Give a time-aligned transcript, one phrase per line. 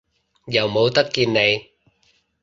[0.47, 1.69] 又冇得見你